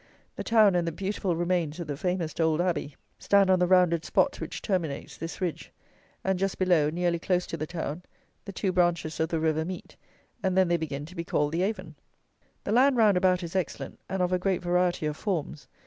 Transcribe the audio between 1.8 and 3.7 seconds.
the famous old Abbey stand on the